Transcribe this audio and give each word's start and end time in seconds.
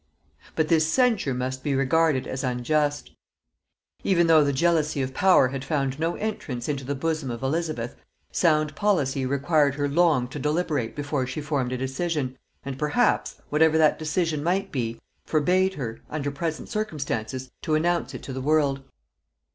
But 0.55 0.67
this 0.67 0.91
censure 0.91 1.35
must 1.35 1.61
be 1.63 1.75
regarded 1.75 2.25
as 2.25 2.43
unjust. 2.43 3.11
Even 4.03 4.25
though 4.25 4.43
the 4.43 4.51
jealousy 4.51 5.03
of 5.03 5.13
power 5.13 5.49
had 5.49 5.63
found 5.63 5.99
no 5.99 6.15
entrance 6.15 6.67
into 6.67 6.83
the 6.83 6.95
bosom 6.95 7.29
of 7.29 7.43
Elizabeth, 7.43 7.95
sound 8.31 8.75
policy 8.75 9.27
required 9.27 9.75
her 9.75 9.87
long 9.87 10.27
to 10.29 10.39
deliberate 10.39 10.95
before 10.95 11.27
she 11.27 11.39
formed 11.39 11.71
a 11.71 11.77
decision, 11.77 12.35
and 12.65 12.79
perhaps, 12.79 13.43
whatever 13.51 13.77
that 13.77 13.99
decision 13.99 14.43
might 14.43 14.71
be, 14.71 14.99
forbade 15.23 15.75
her, 15.75 15.99
under 16.09 16.31
present 16.31 16.67
circumstances, 16.67 17.51
to 17.61 17.75
announce 17.75 18.15
it 18.15 18.23
to 18.23 18.33
the 18.33 18.41
world. 18.41 18.81